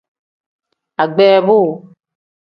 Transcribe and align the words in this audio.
Agbeebu. 1.03 1.59